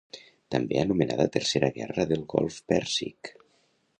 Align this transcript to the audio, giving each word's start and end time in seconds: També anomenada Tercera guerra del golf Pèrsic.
També 0.53 0.79
anomenada 0.83 1.27
Tercera 1.35 1.69
guerra 1.77 2.07
del 2.13 2.25
golf 2.35 2.59
Pèrsic. 2.73 3.33